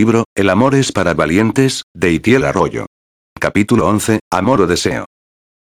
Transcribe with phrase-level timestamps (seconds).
[0.00, 2.86] libro, El amor es para valientes, de Itiel Arroyo.
[3.38, 5.04] Capítulo 11, Amor o Deseo.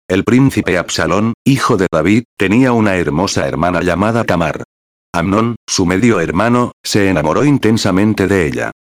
[0.07, 4.65] El príncipe Absalón, hijo de David, tenía una hermosa hermana llamada Tamar.
[5.15, 8.71] Amnón, su medio hermano, se enamoró intensamente de ella.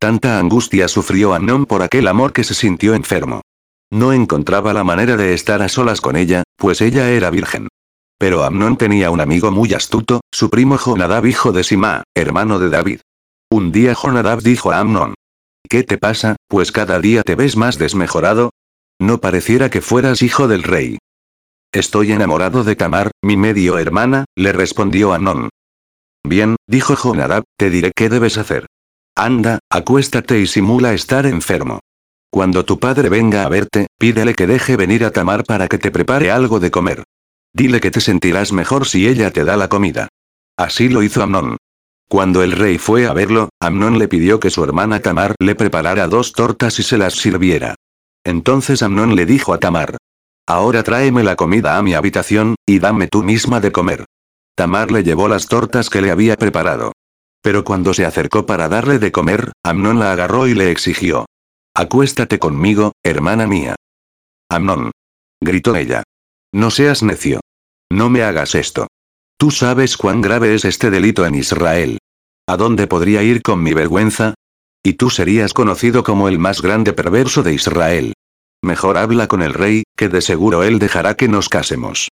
[0.00, 3.42] Tanta angustia sufrió Amnón por aquel amor que se sintió enfermo.
[3.92, 7.68] No encontraba la manera de estar a solas con ella, pues ella era virgen.
[8.18, 12.70] Pero Amnón tenía un amigo muy astuto, su primo Jonadab hijo de Sima, hermano de
[12.70, 13.00] David.
[13.56, 15.14] Un día Jonadab dijo a Amnón.
[15.66, 18.50] ¿Qué te pasa, pues cada día te ves más desmejorado?
[19.00, 20.98] No pareciera que fueras hijo del rey.
[21.72, 25.48] Estoy enamorado de Tamar, mi medio hermana, le respondió Amnón.
[26.22, 28.66] Bien, dijo Jonadab, te diré qué debes hacer.
[29.16, 31.80] Anda, acuéstate y simula estar enfermo.
[32.30, 35.90] Cuando tu padre venga a verte, pídele que deje venir a Tamar para que te
[35.90, 37.04] prepare algo de comer.
[37.54, 40.08] Dile que te sentirás mejor si ella te da la comida.
[40.58, 41.56] Así lo hizo Amnón.
[42.08, 46.06] Cuando el rey fue a verlo, Amnón le pidió que su hermana Tamar le preparara
[46.06, 47.74] dos tortas y se las sirviera.
[48.24, 49.96] Entonces Amnón le dijo a Tamar.
[50.46, 54.04] Ahora tráeme la comida a mi habitación, y dame tú misma de comer.
[54.54, 56.92] Tamar le llevó las tortas que le había preparado.
[57.42, 61.26] Pero cuando se acercó para darle de comer, Amnón la agarró y le exigió.
[61.74, 63.74] Acuéstate conmigo, hermana mía.
[64.48, 64.92] Amnón.
[65.40, 66.04] Gritó ella.
[66.52, 67.40] No seas necio.
[67.90, 68.86] No me hagas esto.
[69.38, 71.98] Tú sabes cuán grave es este delito en Israel.
[72.48, 74.34] ¿A dónde podría ir con mi vergüenza?
[74.84, 78.12] Y tú serías conocido como el más grande perverso de Israel.
[78.62, 82.08] Mejor habla con el rey, que de seguro él dejará que nos casemos.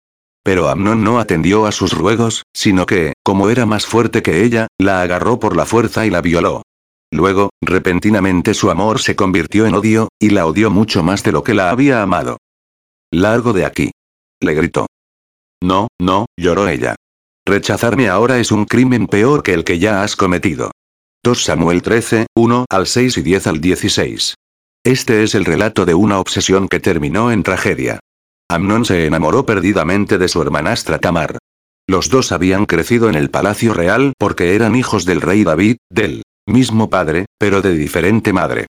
[0.43, 4.67] Pero Amnón no atendió a sus ruegos, sino que, como era más fuerte que ella,
[4.79, 6.63] la agarró por la fuerza y la violó.
[7.11, 11.43] Luego, repentinamente su amor se convirtió en odio, y la odió mucho más de lo
[11.43, 12.37] que la había amado.
[13.11, 13.91] Largo de aquí
[14.39, 14.87] le gritó.
[15.61, 16.95] No, no, lloró ella.
[17.47, 20.71] Rechazarme ahora es un crimen peor que el que ya has cometido.
[21.23, 24.35] 2 Samuel 13, 1 al 6 y 10 al 16.
[24.83, 27.99] Este es el relato de una obsesión que terminó en tragedia.
[28.49, 31.37] Amnón se enamoró perdidamente de su hermanastra Tamar.
[31.87, 36.23] Los dos habían crecido en el palacio real porque eran hijos del rey David, del
[36.47, 38.67] mismo padre, pero de diferente madre.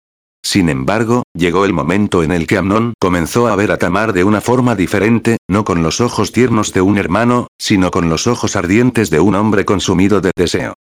[0.50, 4.25] Sin embargo, llegó el momento en el que Amnón comenzó a ver a Tamar de
[4.25, 8.56] una forma diferente, no con los ojos tiernos de un hermano, sino con los ojos
[8.56, 10.72] ardientes de un hombre consumido de deseo.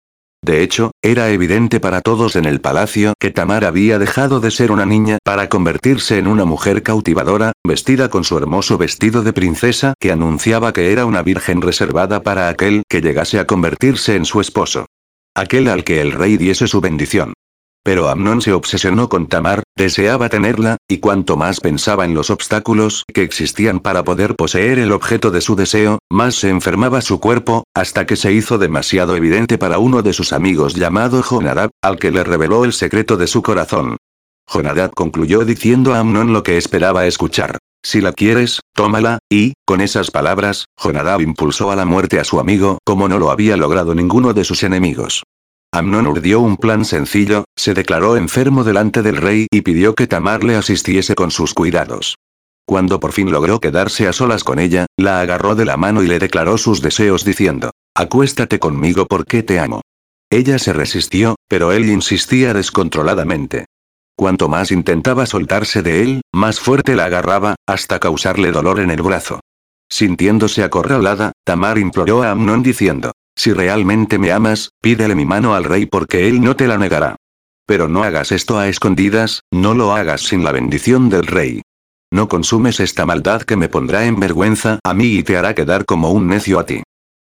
[0.42, 4.72] De hecho, era evidente para todos en el palacio que Tamar había dejado de ser
[4.72, 9.96] una niña para convertirse en una mujer cautivadora, vestida con su hermoso vestido de princesa
[10.00, 14.40] que anunciaba que era una virgen reservada para aquel que llegase a convertirse en su
[14.40, 14.86] esposo.
[15.36, 17.34] Aquel al que el rey diese su bendición.
[17.88, 23.06] Pero Amnón se obsesionó con Tamar, deseaba tenerla, y cuanto más pensaba en los obstáculos
[23.14, 27.64] que existían para poder poseer el objeto de su deseo, más se enfermaba su cuerpo,
[27.74, 32.12] hasta que se hizo demasiado evidente para uno de sus amigos llamado Jonadab, al que
[32.12, 33.96] le reveló el secreto de su corazón.
[34.52, 37.58] Jonadab concluyó diciendo a Amnón lo que esperaba escuchar.
[37.86, 42.42] Si la quieres, tómala, y, con esas palabras, Jonadab impulsó a la muerte a su
[42.42, 45.24] amigo como no lo había logrado ninguno de sus enemigos.
[45.74, 50.44] Amnón urdió un plan sencillo, se declaró enfermo delante del rey y pidió que Tamar
[50.44, 52.16] le asistiese con sus cuidados.
[52.66, 56.08] Cuando por fin logró quedarse a solas con ella, la agarró de la mano y
[56.08, 59.82] le declaró sus deseos diciendo, Acuéstate conmigo porque te amo.
[60.30, 63.66] Ella se resistió, pero él insistía descontroladamente.
[64.18, 69.02] Cuanto más intentaba soltarse de él, más fuerte la agarraba, hasta causarle dolor en el
[69.02, 69.40] brazo.
[69.90, 75.64] Sintiéndose acorralada, Tamar imploró a Amnón diciendo, si realmente me amas, pídele mi mano al
[75.64, 77.16] rey porque él no te la negará.
[77.68, 81.62] Pero no hagas esto a escondidas, no lo hagas sin la bendición del rey.
[82.12, 85.86] No consumes esta maldad que me pondrá en vergüenza a mí y te hará quedar
[85.86, 86.82] como un necio a ti.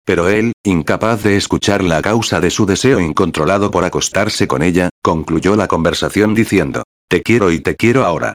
[0.06, 4.88] Pero él, incapaz de escuchar la causa de su deseo incontrolado por acostarse con ella,
[5.02, 8.32] concluyó la conversación diciendo, Te quiero y te quiero ahora.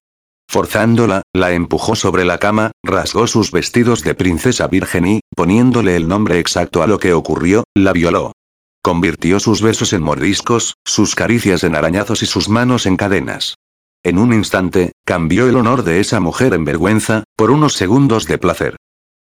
[0.54, 6.08] Forzándola, la empujó sobre la cama, rasgó sus vestidos de princesa virgen y, poniéndole el
[6.08, 8.34] nombre exacto a lo que ocurrió, la violó.
[8.84, 13.56] Convirtió sus besos en mordiscos, sus caricias en arañazos y sus manos en cadenas.
[14.04, 18.38] En un instante, cambió el honor de esa mujer en vergüenza, por unos segundos de
[18.38, 18.76] placer.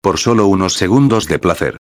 [0.01, 1.77] Por solo unos segundos de placer.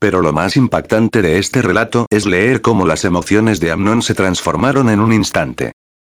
[0.00, 4.14] Pero lo más impactante de este relato es leer cómo las emociones de Amnon se
[4.14, 5.73] transformaron en un instante.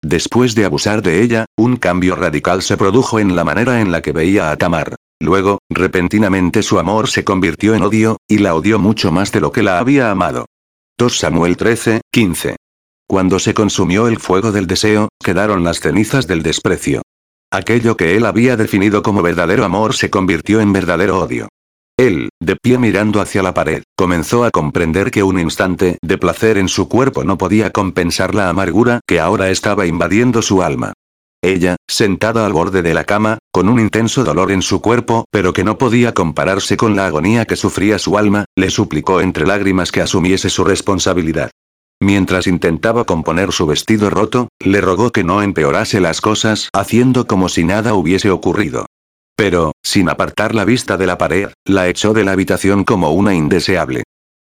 [0.08, 4.04] Después de abusar de ella, un cambio radical se produjo en la manera en la
[4.04, 4.98] que veía a Tamar.
[5.20, 9.52] Luego, repentinamente su amor se convirtió en odio, y la odió mucho más de lo
[9.52, 10.46] que la había amado.
[11.00, 12.56] 2 Samuel 13, 15.
[13.08, 17.02] Cuando se consumió el fuego del deseo, quedaron las cenizas del desprecio.
[17.50, 21.48] Aquello que él había definido como verdadero amor se convirtió en verdadero odio.
[21.98, 26.58] Él, de pie mirando hacia la pared, comenzó a comprender que un instante de placer
[26.58, 30.92] en su cuerpo no podía compensar la amargura que ahora estaba invadiendo su alma.
[31.42, 35.54] Ella, sentada al borde de la cama, con un intenso dolor en su cuerpo, pero
[35.54, 39.94] que no podía compararse con la agonía que sufría su alma, le suplicó entre lágrimas
[39.94, 41.52] que asumiese su responsabilidad.
[42.02, 47.48] Mientras intentaba componer su vestido roto, le rogó que no empeorase las cosas, haciendo como
[47.48, 48.86] si nada hubiese ocurrido.
[49.36, 53.34] Pero, sin apartar la vista de la pared, la echó de la habitación como una
[53.34, 54.04] indeseable.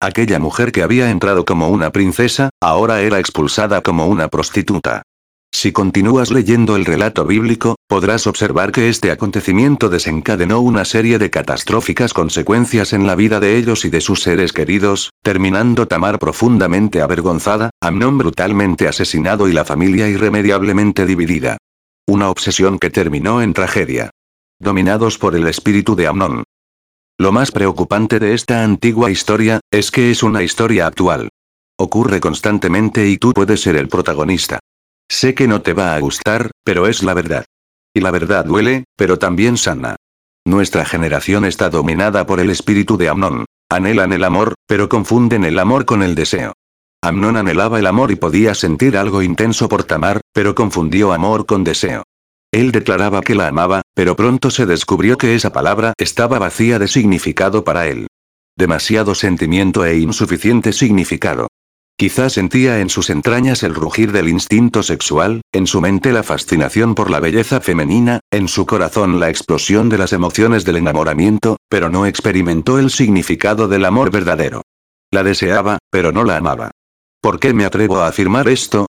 [0.01, 5.03] Aquella mujer que había entrado como una princesa, ahora era expulsada como una prostituta.
[5.53, 11.29] Si continúas leyendo el relato bíblico, podrás observar que este acontecimiento desencadenó una serie de
[11.29, 17.01] catastróficas consecuencias en la vida de ellos y de sus seres queridos, terminando Tamar profundamente
[17.01, 21.57] avergonzada, Amnón brutalmente asesinado y la familia irremediablemente dividida.
[22.07, 24.09] Una obsesión que terminó en tragedia.
[24.63, 26.45] Dominados por el espíritu de Amnón.
[27.19, 31.27] Lo más preocupante de esta antigua historia, es que es una historia actual.
[31.77, 34.59] Ocurre constantemente y tú puedes ser el protagonista.
[35.09, 37.43] Sé que no te va a gustar, pero es la verdad.
[37.93, 39.97] Y la verdad duele, pero también sana.
[40.45, 43.43] Nuestra generación está dominada por el espíritu de Amnón.
[43.69, 46.53] Anhelan el amor, pero confunden el amor con el deseo.
[47.01, 51.65] Amnón anhelaba el amor y podía sentir algo intenso por Tamar, pero confundió amor con
[51.65, 52.03] deseo.
[52.53, 56.87] Él declaraba que la amaba, pero pronto se descubrió que esa palabra estaba vacía de
[56.87, 58.05] significado para él.
[58.55, 61.47] Demasiado sentimiento e insuficiente significado.
[61.97, 66.93] Quizás sentía en sus entrañas el rugir del instinto sexual, en su mente la fascinación
[66.93, 71.89] por la belleza femenina, en su corazón la explosión de las emociones del enamoramiento, pero
[71.89, 74.61] no experimentó el significado del amor verdadero.
[75.11, 76.69] La deseaba, pero no la amaba.
[77.19, 78.85] ¿Por qué me atrevo a afirmar esto?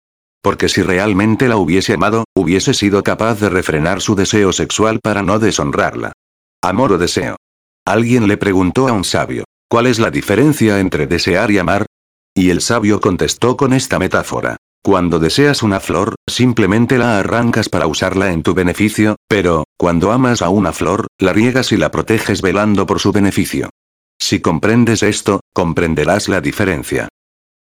[0.48, 5.22] Porque si realmente la hubiese amado, hubiese sido capaz de refrenar su deseo sexual para
[5.22, 6.12] no deshonrarla.
[6.62, 7.36] Amor o deseo.
[7.86, 11.84] Alguien le preguntó a un sabio, ¿cuál es la diferencia entre desear y amar?
[12.34, 14.56] Y el sabio contestó con esta metáfora.
[14.82, 20.40] Cuando deseas una flor, simplemente la arrancas para usarla en tu beneficio, pero, cuando amas
[20.40, 23.68] a una flor, la riegas y la proteges velando por su beneficio.
[24.18, 27.08] Si comprendes esto, comprenderás la diferencia.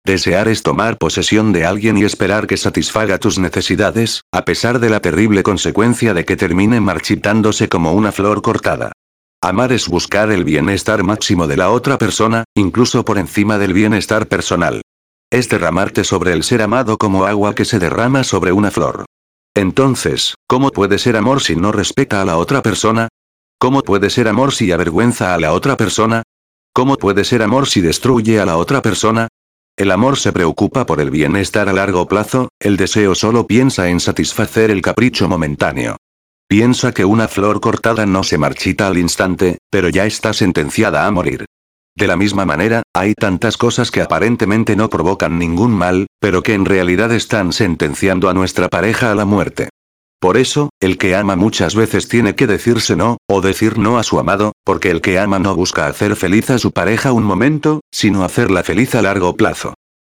[0.04, 4.90] Desear es tomar posesión de alguien y esperar que satisfaga tus necesidades, a pesar de
[4.90, 8.92] la terrible consecuencia de que termine marchitándose como una flor cortada.
[9.42, 14.26] Amar es buscar el bienestar máximo de la otra persona, incluso por encima del bienestar
[14.26, 14.82] personal.
[15.30, 19.04] Es derramarte sobre el ser amado como agua que se derrama sobre una flor.
[19.54, 23.08] Entonces, ¿cómo puede ser amor si no respeta a la otra persona?
[23.60, 26.22] ¿Cómo puede ser amor si avergüenza a la otra persona?
[26.72, 29.28] ¿Cómo puede ser amor si destruye a la otra persona?
[29.78, 34.00] El amor se preocupa por el bienestar a largo plazo, el deseo solo piensa en
[34.00, 35.96] satisfacer el capricho momentáneo.
[36.48, 41.10] Piensa que una flor cortada no se marchita al instante, pero ya está sentenciada a
[41.12, 41.44] morir.
[41.94, 46.54] De la misma manera, hay tantas cosas que aparentemente no provocan ningún mal, pero que
[46.54, 49.68] en realidad están sentenciando a nuestra pareja a la muerte.
[50.20, 54.02] Por eso, el que ama muchas veces tiene que decirse no, o decir no a
[54.02, 57.80] su amado, porque el que ama no busca hacer feliz a su pareja un momento,
[57.92, 59.74] sino hacerla feliz a largo plazo.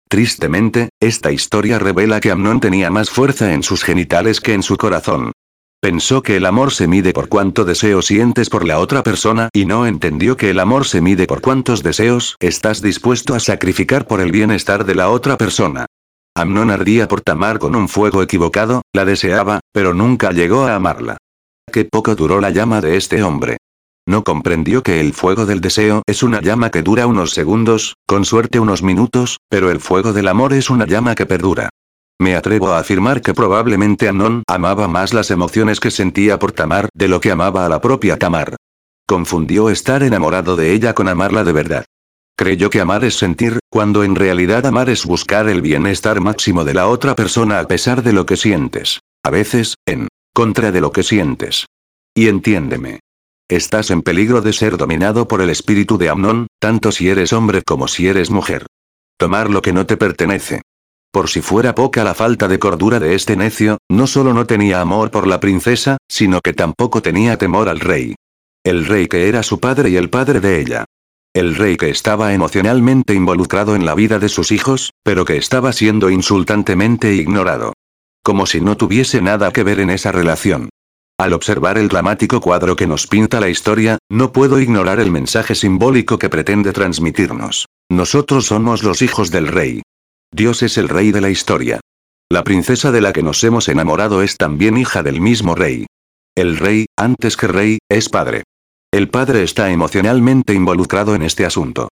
[0.09, 4.77] Tristemente, esta historia revela que Amnon tenía más fuerza en sus genitales que en su
[4.77, 5.33] corazón.
[5.81, 9.65] Pensó que el amor se mide por cuánto deseo sientes por la otra persona y
[9.65, 14.19] no entendió que el amor se mide por cuántos deseos estás dispuesto a sacrificar por
[14.19, 15.85] el bienestar de la otra persona.
[16.39, 21.17] Amnon ardía por Tamar con un fuego equivocado, la deseaba, pero nunca llegó a amarla.
[21.69, 23.57] Qué poco duró la llama de este hombre.
[24.07, 28.23] No comprendió que el fuego del deseo es una llama que dura unos segundos, con
[28.23, 31.67] suerte unos minutos, pero el fuego del amor es una llama que perdura.
[32.21, 36.87] Me atrevo a afirmar que probablemente Anon amaba más las emociones que sentía por Tamar
[36.93, 38.55] de lo que amaba a la propia Tamar.
[39.05, 41.85] Confundió estar enamorado de ella con amarla de verdad.
[42.39, 46.73] Creyó que amar es sentir, cuando en realidad amar es buscar el bienestar máximo de
[46.73, 49.01] la otra persona a pesar de lo que sientes.
[49.25, 51.65] A veces, en contra de lo que sientes.
[52.15, 53.01] Y entiéndeme.
[53.49, 57.61] Estás en peligro de ser dominado por el espíritu de Amnon, tanto si eres hombre
[57.61, 58.67] como si eres mujer.
[59.17, 60.61] Tomar lo que no te pertenece.
[61.11, 64.79] Por si fuera poca la falta de cordura de este necio, no solo no tenía
[64.79, 68.15] amor por la princesa, sino que tampoco tenía temor al rey.
[68.63, 70.85] El rey que era su padre y el padre de ella.
[71.35, 75.71] El rey que estaba emocionalmente involucrado en la vida de sus hijos, pero que estaba
[75.73, 77.73] siendo insultantemente ignorado.
[78.23, 80.69] Como si no tuviese nada que ver en esa relación.
[81.19, 85.53] Al observar el dramático cuadro que nos pinta la historia, no puedo ignorar el mensaje
[85.53, 87.67] simbólico que pretende transmitirnos.
[87.91, 89.83] Nosotros somos los hijos del rey.
[90.31, 91.79] Dios es el rey de la historia.
[92.31, 95.85] La princesa de la que nos hemos enamorado es también hija del mismo rey.
[96.35, 98.43] El rey, antes que rey, es padre.
[98.91, 101.89] El padre está emocionalmente involucrado en este asunto.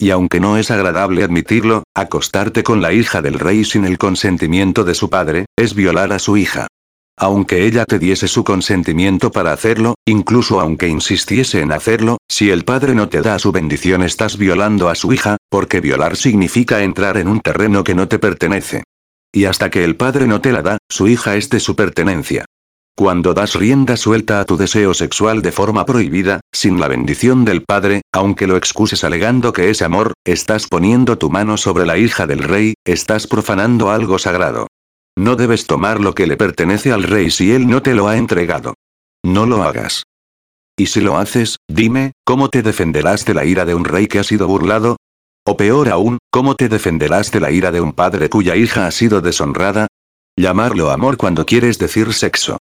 [0.00, 4.82] Y aunque no es agradable admitirlo, acostarte con la hija del rey sin el consentimiento
[4.82, 6.66] de su padre, es violar a su hija.
[7.16, 12.64] Aunque ella te diese su consentimiento para hacerlo, incluso aunque insistiese en hacerlo, si el
[12.64, 17.16] padre no te da su bendición estás violando a su hija, porque violar significa entrar
[17.16, 18.82] en un terreno que no te pertenece.
[19.32, 22.44] Y hasta que el padre no te la da, su hija es de su pertenencia.
[23.00, 27.64] Cuando das rienda suelta a tu deseo sexual de forma prohibida, sin la bendición del
[27.64, 32.26] padre, aunque lo excuses alegando que es amor, estás poniendo tu mano sobre la hija
[32.26, 34.66] del rey, estás profanando algo sagrado.
[35.16, 38.18] No debes tomar lo que le pertenece al rey si él no te lo ha
[38.18, 38.74] entregado.
[39.24, 40.02] No lo hagas.
[40.76, 44.18] Y si lo haces, dime, ¿cómo te defenderás de la ira de un rey que
[44.18, 44.98] ha sido burlado?
[45.46, 48.90] O peor aún, ¿cómo te defenderás de la ira de un padre cuya hija ha
[48.90, 49.86] sido deshonrada?
[50.36, 52.58] Llamarlo amor cuando quieres decir sexo.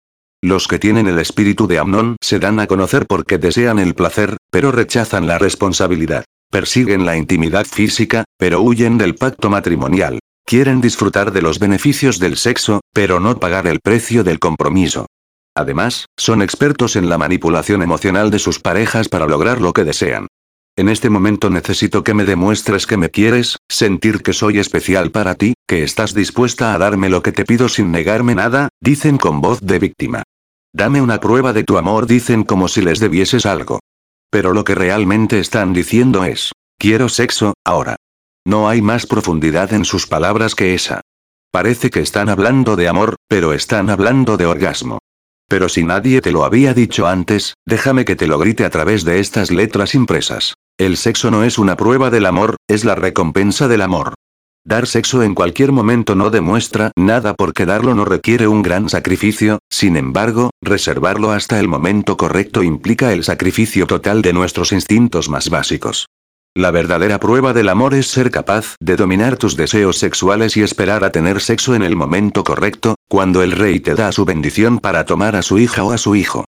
[0.46, 4.38] Los que tienen el espíritu de Amnón se dan a conocer porque desean el placer,
[4.52, 6.24] pero rechazan la responsabilidad.
[6.52, 10.20] Persiguen la intimidad física, pero huyen del pacto matrimonial.
[10.46, 15.08] Quieren disfrutar de los beneficios del sexo, pero no pagar el precio del compromiso.
[15.56, 20.28] Además, son expertos en la manipulación emocional de sus parejas para lograr lo que desean.
[20.78, 25.34] En este momento necesito que me demuestres que me quieres, sentir que soy especial para
[25.34, 29.42] ti, que estás dispuesta a darme lo que te pido sin negarme nada, dicen con
[29.42, 30.22] voz de víctima.
[30.76, 33.80] Dame una prueba de tu amor, dicen como si les debieses algo.
[34.30, 37.96] Pero lo que realmente están diciendo es, quiero sexo, ahora.
[38.46, 41.00] No hay más profundidad en sus palabras que esa.
[41.50, 44.98] Parece que están hablando de amor, pero están hablando de orgasmo.
[45.48, 49.06] Pero si nadie te lo había dicho antes, déjame que te lo grite a través
[49.06, 50.56] de estas letras impresas.
[50.78, 54.14] El sexo no es una prueba del amor, es la recompensa del amor.
[54.68, 59.60] Dar sexo en cualquier momento no demuestra nada porque darlo no requiere un gran sacrificio,
[59.70, 65.52] sin embargo, reservarlo hasta el momento correcto implica el sacrificio total de nuestros instintos más
[65.52, 66.08] básicos.
[66.56, 71.04] La verdadera prueba del amor es ser capaz de dominar tus deseos sexuales y esperar
[71.04, 75.06] a tener sexo en el momento correcto, cuando el rey te da su bendición para
[75.06, 76.44] tomar a su hija o a su hijo.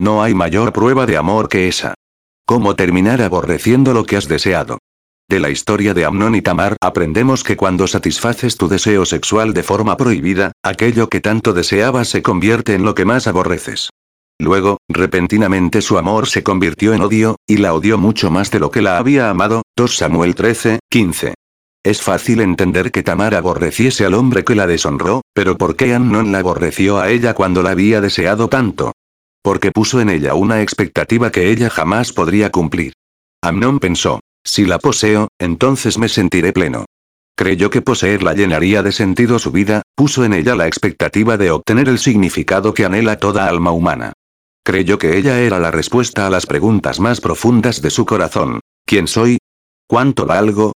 [0.00, 1.94] No hay mayor prueba de amor que esa.
[2.46, 4.78] ¿Cómo terminar aborreciendo lo que has deseado?
[5.30, 9.62] De la historia de Amnon y Tamar aprendemos que cuando satisfaces tu deseo sexual de
[9.62, 13.90] forma prohibida, aquello que tanto deseabas se convierte en lo que más aborreces.
[14.40, 18.72] Luego, repentinamente su amor se convirtió en odio, y la odió mucho más de lo
[18.72, 19.62] que la había amado.
[19.76, 21.34] 2 Samuel 13, 15.
[21.84, 26.32] Es fácil entender que Tamar aborreciese al hombre que la deshonró, pero ¿por qué Amnon
[26.32, 28.90] la aborreció a ella cuando la había deseado tanto?
[29.44, 32.94] Porque puso en ella una expectativa que ella jamás podría cumplir.
[33.42, 36.86] Amnon pensó, si la poseo, entonces me sentiré pleno.
[37.36, 41.88] Creyó que poseerla llenaría de sentido su vida, puso en ella la expectativa de obtener
[41.88, 44.12] el significado que anhela toda alma humana.
[44.62, 48.60] Creyó que ella era la respuesta a las preguntas más profundas de su corazón.
[48.84, 49.38] ¿Quién soy?
[49.86, 50.72] ¿Cuánto valgo?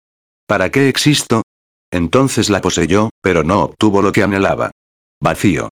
[0.47, 1.42] ¿Para qué existo?
[1.90, 4.71] Entonces la poseyó, pero no obtuvo lo que anhelaba.
[5.21, 5.68] Vacío.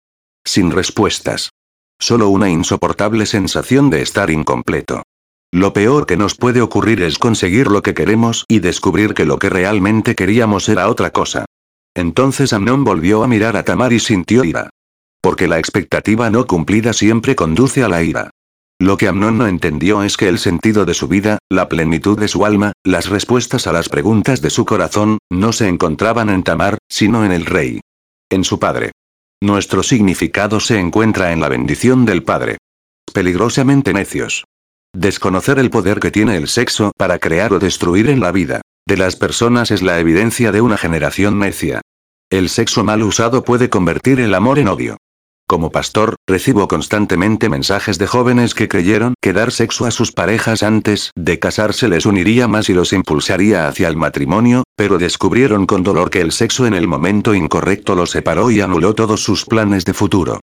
[0.44, 1.50] Sin respuestas.
[1.98, 5.02] Solo una insoportable sensación de estar incompleto.
[5.52, 9.38] Lo peor que nos puede ocurrir es conseguir lo que queremos y descubrir que lo
[9.38, 11.44] que realmente queríamos era otra cosa.
[11.94, 14.70] Entonces Amnon volvió a mirar a Tamar y sintió ira.
[15.20, 18.30] Porque la expectativa no cumplida siempre conduce a la ira.
[18.80, 22.28] Lo que Amnon no entendió es que el sentido de su vida, la plenitud de
[22.28, 26.78] su alma, las respuestas a las preguntas de su corazón, no se encontraban en Tamar,
[26.88, 27.80] sino en el rey.
[28.30, 28.92] En su padre.
[29.42, 32.58] Nuestro significado se encuentra en la bendición del padre.
[33.12, 34.44] Peligrosamente necios.
[34.92, 38.96] Desconocer el poder que tiene el sexo para crear o destruir en la vida de
[38.96, 41.80] las personas es la evidencia de una generación necia.
[42.28, 44.96] El sexo mal usado puede convertir el amor en odio.
[45.46, 50.64] Como pastor, recibo constantemente mensajes de jóvenes que creyeron que dar sexo a sus parejas
[50.64, 55.84] antes de casarse les uniría más y los impulsaría hacia el matrimonio, pero descubrieron con
[55.84, 59.84] dolor que el sexo en el momento incorrecto los separó y anuló todos sus planes
[59.84, 60.40] de futuro.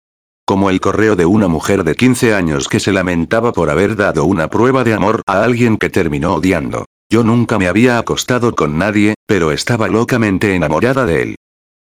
[0.48, 4.24] Como el correo de una mujer de 15 años que se lamentaba por haber dado
[4.24, 6.86] una prueba de amor a alguien que terminó odiando.
[7.12, 11.36] Yo nunca me había acostado con nadie, pero estaba locamente enamorada de él.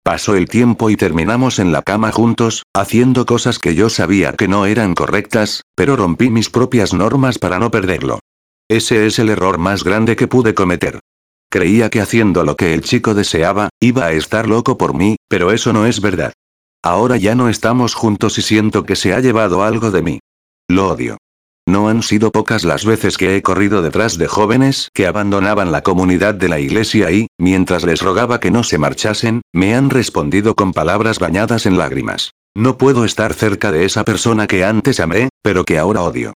[0.02, 4.48] Pasó el tiempo y terminamos en la cama juntos, haciendo cosas que yo sabía que
[4.48, 8.20] no eran correctas, pero rompí mis propias normas para no perderlo.
[8.70, 11.00] Ese es el error más grande que pude cometer.
[11.50, 15.52] Creía que haciendo lo que el chico deseaba, iba a estar loco por mí, pero
[15.52, 16.32] eso no es verdad.
[16.84, 20.18] Ahora ya no estamos juntos y siento que se ha llevado algo de mí.
[20.68, 21.16] Lo odio.
[21.66, 25.80] No han sido pocas las veces que he corrido detrás de jóvenes que abandonaban la
[25.80, 30.54] comunidad de la iglesia y, mientras les rogaba que no se marchasen, me han respondido
[30.54, 32.32] con palabras bañadas en lágrimas.
[32.54, 36.34] No puedo estar cerca de esa persona que antes amé, pero que ahora odio.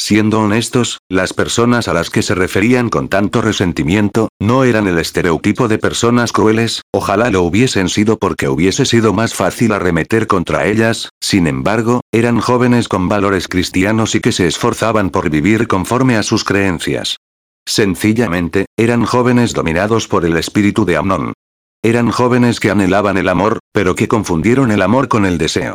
[0.00, 4.96] Siendo honestos, las personas a las que se referían con tanto resentimiento, no eran el
[4.96, 10.66] estereotipo de personas crueles, ojalá lo hubiesen sido porque hubiese sido más fácil arremeter contra
[10.66, 16.16] ellas, sin embargo, eran jóvenes con valores cristianos y que se esforzaban por vivir conforme
[16.16, 17.16] a sus creencias.
[17.66, 21.32] Sencillamente, eran jóvenes dominados por el espíritu de Amnón.
[21.82, 25.74] Eran jóvenes que anhelaban el amor, pero que confundieron el amor con el deseo.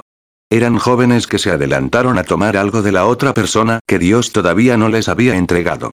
[0.50, 4.78] Eran jóvenes que se adelantaron a tomar algo de la otra persona que Dios todavía
[4.78, 5.92] no les había entregado.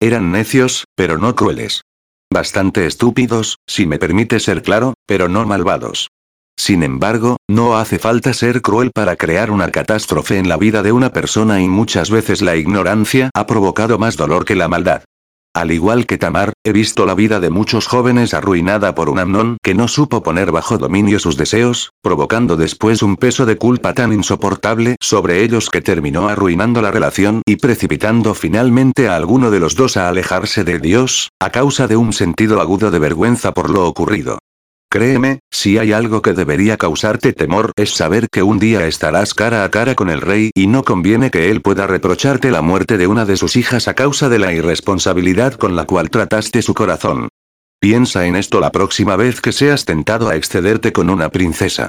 [0.00, 1.82] Eran necios, pero no crueles.
[2.32, 6.08] Bastante estúpidos, si me permite ser claro, pero no malvados.
[6.58, 10.92] Sin embargo, no hace falta ser cruel para crear una catástrofe en la vida de
[10.92, 15.04] una persona y muchas veces la ignorancia ha provocado más dolor que la maldad.
[15.54, 19.56] Al igual que Tamar, he visto la vida de muchos jóvenes arruinada por un Amnón
[19.62, 24.12] que no supo poner bajo dominio sus deseos, provocando después un peso de culpa tan
[24.12, 29.74] insoportable sobre ellos que terminó arruinando la relación y precipitando finalmente a alguno de los
[29.74, 33.86] dos a alejarse de Dios, a causa de un sentido agudo de vergüenza por lo
[33.86, 34.38] ocurrido.
[34.90, 39.62] Créeme, si hay algo que debería causarte temor es saber que un día estarás cara
[39.64, 43.06] a cara con el rey y no conviene que él pueda reprocharte la muerte de
[43.06, 47.28] una de sus hijas a causa de la irresponsabilidad con la cual trataste su corazón.
[47.78, 51.88] Piensa en esto la próxima vez que seas tentado a excederte con una princesa.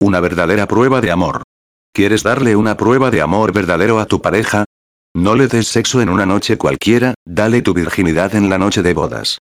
[0.00, 1.44] Una verdadera prueba de amor.
[1.92, 4.64] ¿Quieres darle una prueba de amor verdadero a tu pareja?
[5.14, 8.92] No le des sexo en una noche cualquiera, dale tu virginidad en la noche de
[8.92, 9.38] bodas.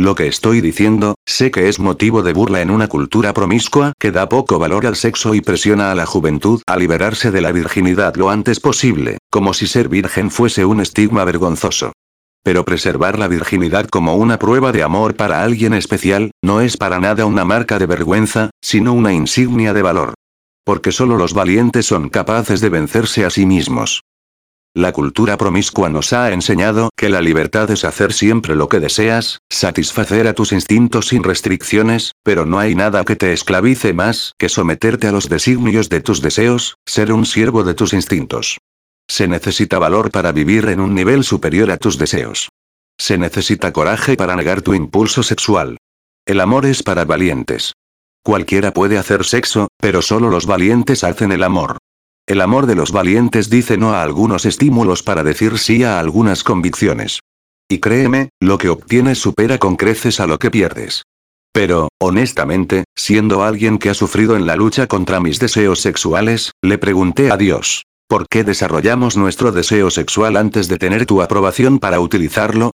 [0.00, 4.10] Lo que estoy diciendo, sé que es motivo de burla en una cultura promiscua que
[4.10, 8.14] da poco valor al sexo y presiona a la juventud a liberarse de la virginidad
[8.14, 11.92] lo antes posible, como si ser virgen fuese un estigma vergonzoso.
[12.42, 16.98] Pero preservar la virginidad como una prueba de amor para alguien especial, no es para
[16.98, 20.14] nada una marca de vergüenza, sino una insignia de valor.
[20.64, 24.00] Porque solo los valientes son capaces de vencerse a sí mismos.
[24.74, 29.40] La cultura promiscua nos ha enseñado que la libertad es hacer siempre lo que deseas,
[29.50, 34.48] satisfacer a tus instintos sin restricciones, pero no hay nada que te esclavice más que
[34.48, 38.58] someterte a los designios de tus deseos, ser un siervo de tus instintos.
[39.08, 42.48] Se necesita valor para vivir en un nivel superior a tus deseos.
[42.96, 45.78] Se necesita coraje para negar tu impulso sexual.
[46.24, 47.72] El amor es para valientes.
[48.22, 51.78] Cualquiera puede hacer sexo, pero solo los valientes hacen el amor.
[52.30, 56.44] El amor de los valientes dice no a algunos estímulos para decir sí a algunas
[56.44, 57.18] convicciones.
[57.68, 61.02] Y créeme, lo que obtienes supera con creces a lo que pierdes.
[61.52, 66.78] Pero, honestamente, siendo alguien que ha sufrido en la lucha contra mis deseos sexuales, le
[66.78, 71.98] pregunté a Dios, ¿por qué desarrollamos nuestro deseo sexual antes de tener tu aprobación para
[71.98, 72.70] utilizarlo?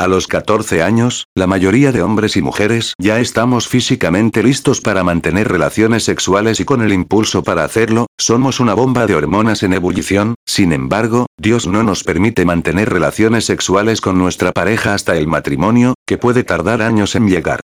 [0.00, 5.02] A los 14 años, la mayoría de hombres y mujeres ya estamos físicamente listos para
[5.02, 9.72] mantener relaciones sexuales y con el impulso para hacerlo, somos una bomba de hormonas en
[9.72, 15.26] ebullición, sin embargo, Dios no nos permite mantener relaciones sexuales con nuestra pareja hasta el
[15.26, 17.58] matrimonio, que puede tardar años en llegar.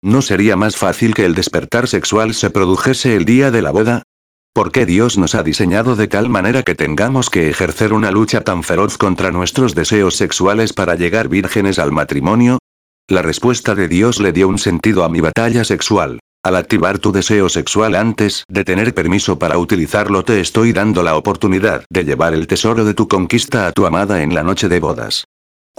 [0.00, 4.04] ¿No sería más fácil que el despertar sexual se produjese el día de la boda?
[4.52, 8.40] ¿Por qué Dios nos ha diseñado de tal manera que tengamos que ejercer una lucha
[8.40, 12.58] tan feroz contra nuestros deseos sexuales para llegar vírgenes al matrimonio?
[13.08, 16.18] La respuesta de Dios le dio un sentido a mi batalla sexual.
[16.42, 21.16] Al activar tu deseo sexual antes de tener permiso para utilizarlo te estoy dando la
[21.16, 24.80] oportunidad de llevar el tesoro de tu conquista a tu amada en la noche de
[24.80, 25.26] bodas.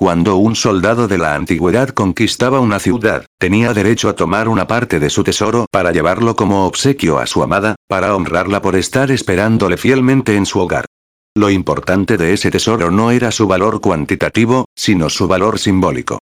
[0.01, 4.99] Cuando un soldado de la antigüedad conquistaba una ciudad, tenía derecho a tomar una parte
[4.99, 9.77] de su tesoro para llevarlo como obsequio a su amada, para honrarla por estar esperándole
[9.77, 10.85] fielmente en su hogar.
[11.35, 16.17] Lo importante de ese tesoro no era su valor cuantitativo, sino su valor simbólico.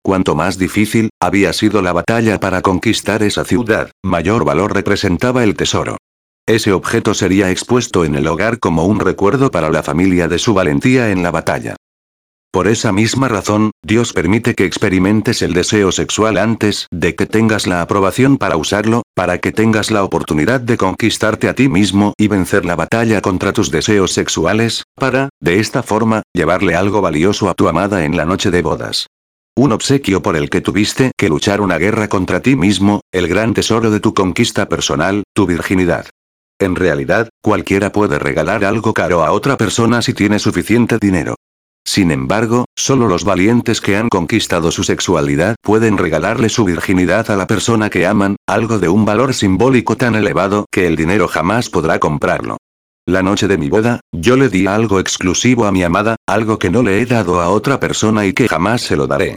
[0.00, 5.56] Cuanto más difícil había sido la batalla para conquistar esa ciudad, mayor valor representaba el
[5.56, 5.96] tesoro.
[6.46, 10.54] Ese objeto sería expuesto en el hogar como un recuerdo para la familia de su
[10.54, 11.74] valentía en la batalla.
[12.54, 17.66] Por esa misma razón, Dios permite que experimentes el deseo sexual antes de que tengas
[17.66, 22.28] la aprobación para usarlo, para que tengas la oportunidad de conquistarte a ti mismo y
[22.28, 27.54] vencer la batalla contra tus deseos sexuales, para, de esta forma, llevarle algo valioso a
[27.54, 29.08] tu amada en la noche de bodas.
[29.56, 33.52] Un obsequio por el que tuviste que luchar una guerra contra ti mismo, el gran
[33.52, 36.06] tesoro de tu conquista personal, tu virginidad.
[36.60, 41.34] En realidad, cualquiera puede regalar algo caro a otra persona si tiene suficiente dinero.
[41.86, 47.36] Sin embargo, solo los valientes que han conquistado su sexualidad pueden regalarle su virginidad a
[47.36, 51.68] la persona que aman, algo de un valor simbólico tan elevado que el dinero jamás
[51.68, 52.56] podrá comprarlo.
[53.06, 56.70] La noche de mi boda, yo le di algo exclusivo a mi amada, algo que
[56.70, 59.36] no le he dado a otra persona y que jamás se lo daré.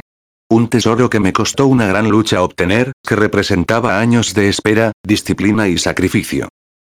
[0.49, 5.67] Un tesoro que me costó una gran lucha obtener, que representaba años de espera, disciplina
[5.67, 6.47] y sacrificio.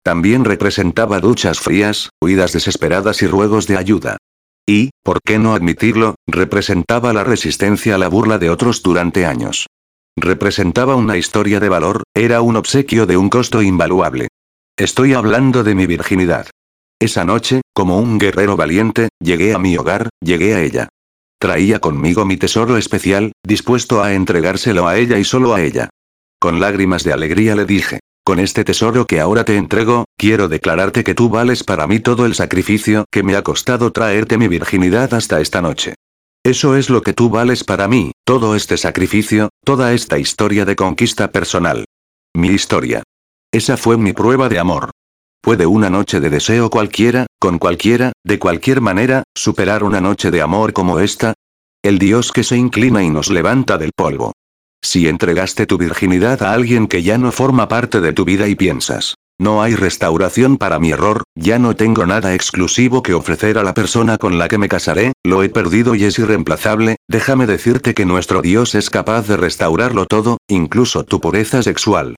[0.05, 4.17] También representaba duchas frías, huidas desesperadas y ruegos de ayuda.
[4.73, 9.67] Y, por qué no admitirlo, representaba la resistencia a la burla de otros durante años.
[10.17, 14.29] Representaba una historia de valor, era un obsequio de un costo invaluable.
[14.79, 16.47] Estoy hablando de mi virginidad.
[17.01, 20.89] Esa noche, como un guerrero valiente, llegué a mi hogar, llegué a ella.
[21.41, 25.89] Traía conmigo mi tesoro especial, dispuesto a entregárselo a ella y solo a ella.
[26.39, 27.99] Con lágrimas de alegría le dije,
[28.31, 32.27] con este tesoro que ahora te entrego, quiero declararte que tú vales para mí todo
[32.27, 35.97] el sacrificio que me ha costado traerte mi virginidad hasta esta noche.
[36.45, 40.77] Eso es lo que tú vales para mí, todo este sacrificio, toda esta historia de
[40.77, 41.87] conquista personal.
[42.33, 43.03] Mi historia.
[43.51, 44.93] Esa fue mi prueba de amor.
[45.43, 50.41] ¿Puede una noche de deseo cualquiera, con cualquiera, de cualquier manera, superar una noche de
[50.41, 51.35] amor como esta?
[51.83, 54.35] El Dios que se inclina y nos levanta del polvo.
[54.83, 58.55] Si entregaste tu virginidad a alguien que ya no forma parte de tu vida y
[58.55, 63.63] piensas, no hay restauración para mi error, ya no tengo nada exclusivo que ofrecer a
[63.63, 67.95] la persona con la que me casaré, lo he perdido y es irreemplazable, déjame decirte
[67.95, 72.17] que nuestro Dios es capaz de restaurarlo todo, incluso tu pureza sexual.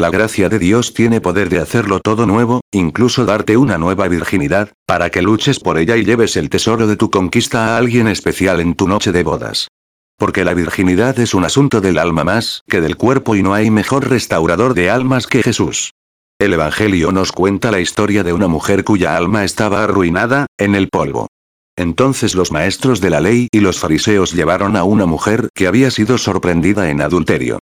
[0.00, 4.72] La gracia de Dios tiene poder de hacerlo todo nuevo, incluso darte una nueva virginidad,
[4.86, 8.60] para que luches por ella y lleves el tesoro de tu conquista a alguien especial
[8.60, 9.68] en tu noche de bodas.
[10.16, 13.70] Porque la virginidad es un asunto del alma más que del cuerpo y no hay
[13.70, 15.92] mejor restaurador de almas que Jesús.
[16.38, 20.88] El Evangelio nos cuenta la historia de una mujer cuya alma estaba arruinada, en el
[20.88, 21.28] polvo.
[21.76, 25.90] Entonces los maestros de la ley y los fariseos llevaron a una mujer que había
[25.90, 27.58] sido sorprendida en adulterio.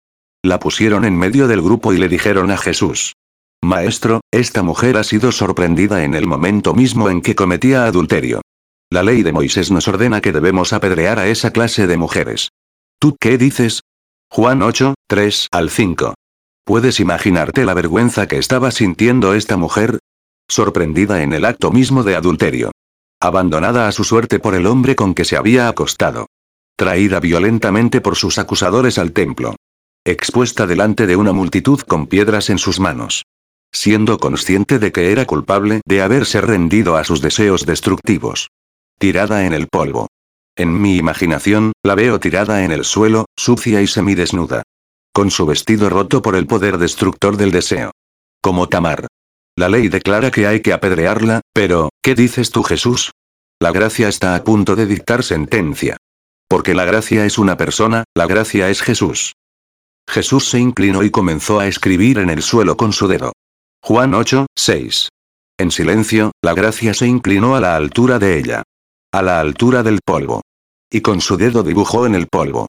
[0.43, 3.13] La pusieron en medio del grupo y le dijeron a Jesús.
[3.61, 8.41] Maestro, esta mujer ha sido sorprendida en el momento mismo en que cometía adulterio.
[8.91, 12.49] La ley de Moisés nos ordena que debemos apedrear a esa clase de mujeres.
[12.99, 13.81] ¿Tú qué dices?
[14.31, 16.15] Juan 8, 3 al 5.
[16.65, 19.99] ¿Puedes imaginarte la vergüenza que estaba sintiendo esta mujer?
[20.47, 22.71] Sorprendida en el acto mismo de adulterio.
[23.19, 26.27] Abandonada a su suerte por el hombre con que se había acostado.
[26.75, 29.55] Traída violentamente por sus acusadores al templo
[30.05, 33.23] expuesta delante de una multitud con piedras en sus manos.
[33.71, 38.49] Siendo consciente de que era culpable de haberse rendido a sus deseos destructivos.
[38.99, 40.07] Tirada en el polvo.
[40.57, 44.63] En mi imaginación, la veo tirada en el suelo, sucia y semidesnuda.
[45.13, 47.91] Con su vestido roto por el poder destructor del deseo.
[48.41, 49.07] Como Tamar.
[49.55, 53.11] La ley declara que hay que apedrearla, pero, ¿qué dices tú Jesús?
[53.61, 55.95] La gracia está a punto de dictar sentencia.
[56.49, 59.31] Porque la gracia es una persona, la gracia es Jesús.
[60.09, 63.31] Jesús se inclinó y comenzó a escribir en el suelo con su dedo.
[63.81, 65.07] Juan 8, 6.
[65.57, 68.63] En silencio, la gracia se inclinó a la altura de ella.
[69.11, 70.43] A la altura del polvo.
[70.91, 72.67] Y con su dedo dibujó en el polvo.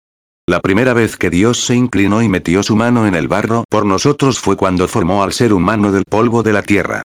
[0.49, 3.85] La primera vez que Dios se inclinó y metió su mano en el barro por
[3.85, 7.03] nosotros fue cuando formó al ser humano del polvo de la tierra.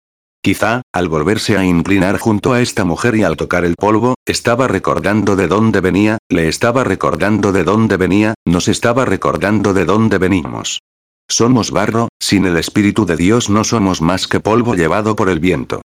[0.43, 4.67] Quizá, al volverse a inclinar junto a esta mujer y al tocar el polvo, estaba
[4.67, 10.19] recordando de dónde venía, le estaba recordando de dónde venía, nos estaba recordando de dónde
[10.19, 10.81] venimos.
[11.29, 15.39] Somos barro, sin el Espíritu de Dios no somos más que polvo llevado por el
[15.39, 15.83] viento.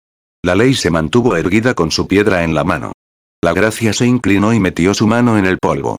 [0.44, 2.92] La ley se mantuvo erguida con su piedra en la mano.
[3.44, 5.96] La gracia se inclinó y metió su mano en el polvo.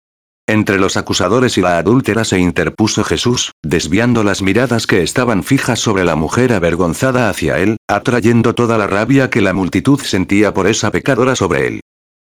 [0.48, 5.80] Entre los acusadores y la adúltera se interpuso Jesús, desviando las miradas que estaban fijas
[5.80, 10.68] sobre la mujer avergonzada hacia él, atrayendo toda la rabia que la multitud sentía por
[10.68, 11.82] esa pecadora sobre él.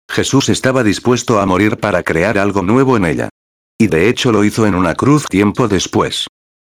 [0.10, 3.30] Jesús estaba dispuesto a morir para crear algo nuevo en ella.
[3.80, 6.26] Y de hecho lo hizo en una cruz tiempo después.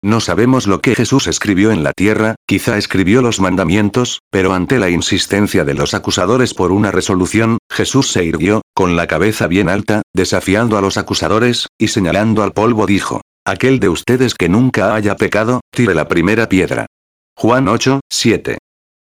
[0.07, 4.79] No sabemos lo que Jesús escribió en la tierra, quizá escribió los mandamientos, pero ante
[4.79, 9.69] la insistencia de los acusadores por una resolución, Jesús se irguió, con la cabeza bien
[9.69, 14.95] alta, desafiando a los acusadores, y señalando al polvo dijo, Aquel de ustedes que nunca
[14.95, 16.87] haya pecado, tire la primera piedra.
[17.37, 18.59] Juan 8, 7.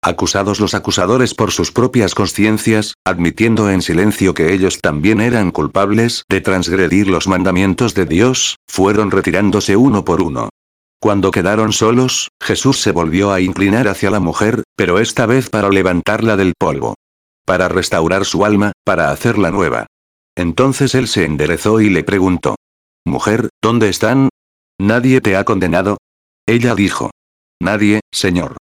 [0.03, 6.25] Acusados los acusadores por sus propias conciencias, admitiendo en silencio que ellos también eran culpables
[6.29, 10.49] de transgredir los mandamientos de Dios, fueron retirándose uno por uno.
[11.01, 15.69] Cuando quedaron solos, Jesús se volvió a inclinar hacia la mujer, pero esta vez para
[15.69, 16.93] levantarla del polvo.
[17.43, 19.87] Para restaurar su alma, para hacerla nueva.
[20.37, 22.55] Entonces él se enderezó y le preguntó.
[23.03, 24.29] Mujer, ¿dónde están?
[24.79, 25.97] ¿Nadie te ha condenado?
[26.45, 27.09] Ella dijo.
[27.59, 28.57] Nadie, Señor.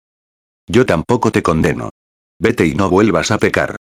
[0.68, 1.88] Yo tampoco te condeno.
[2.38, 3.76] Vete y no vuelvas a pecar.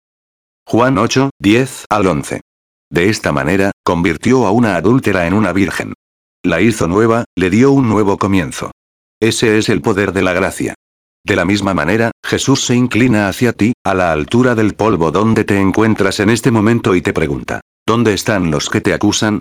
[0.67, 2.41] Juan 8, 10 al 11.
[2.89, 5.93] De esta manera, convirtió a una adúltera en una virgen.
[6.43, 8.71] La hizo nueva, le dio un nuevo comienzo.
[9.21, 10.73] Ese es el poder de la gracia.
[11.23, 15.43] De la misma manera, Jesús se inclina hacia ti, a la altura del polvo donde
[15.43, 19.39] te encuentras en este momento y te pregunta, ¿dónde están los que te acusan?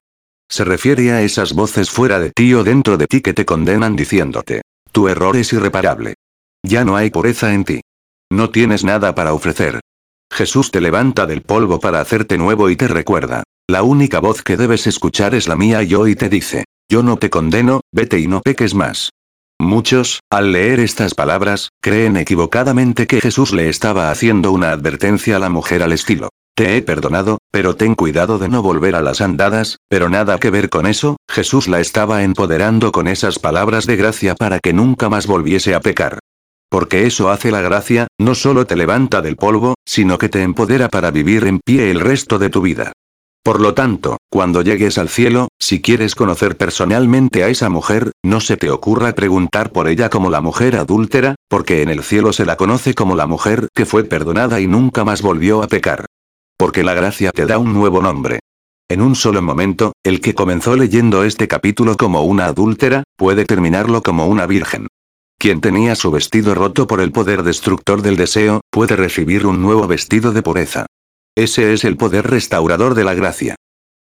[0.51, 3.97] Se refiere a esas voces fuera de ti o dentro de ti que te condenan
[3.97, 4.61] diciéndote,
[4.93, 6.17] tu error es irreparable.
[6.63, 7.81] Ya no hay pureza en ti.
[8.31, 9.81] No tienes nada para ofrecer.
[10.31, 13.43] Jesús te levanta del polvo para hacerte nuevo y te recuerda.
[13.71, 16.65] La única voz que debes escuchar es la mía y yo y te dice.
[16.91, 19.11] Yo no te condeno, vete y no peques más.
[19.61, 25.39] Muchos, al leer estas palabras, creen equivocadamente que Jesús le estaba haciendo una advertencia a
[25.39, 26.31] la mujer al estilo.
[26.57, 30.51] Te he perdonado, pero ten cuidado de no volver a las andadas, pero nada que
[30.51, 35.09] ver con eso, Jesús la estaba empoderando con esas palabras de gracia para que nunca
[35.09, 36.19] más volviese a pecar.
[36.69, 40.89] Porque eso hace la gracia, no solo te levanta del polvo, sino que te empodera
[40.89, 42.91] para vivir en pie el resto de tu vida.
[43.43, 48.41] Por lo tanto, cuando llegues al cielo, si quieres conocer personalmente a esa mujer, no
[48.41, 52.45] se te ocurra preguntar por ella como la mujer adúltera, porque en el cielo se
[52.45, 56.05] la conoce como la mujer que fue perdonada y nunca más volvió a pecar.
[56.59, 58.41] Porque la gracia te da un nuevo nombre.
[58.91, 64.03] En un solo momento, el que comenzó leyendo este capítulo como una adúltera, puede terminarlo
[64.03, 64.89] como una virgen.
[65.39, 69.87] Quien tenía su vestido roto por el poder destructor del deseo, puede recibir un nuevo
[69.87, 70.85] vestido de pureza.
[71.41, 73.55] Ese es el poder restaurador de la gracia.